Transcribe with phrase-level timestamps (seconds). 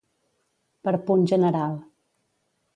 [0.89, 1.79] Per punt general.